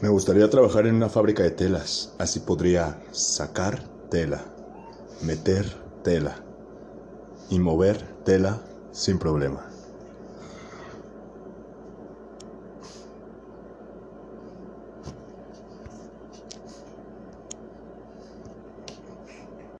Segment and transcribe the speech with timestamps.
[0.00, 2.14] Me gustaría trabajar en una fábrica de telas.
[2.18, 4.42] Así podría sacar tela,
[5.22, 5.66] meter
[6.02, 6.36] tela
[7.50, 9.69] y mover tela sin problema.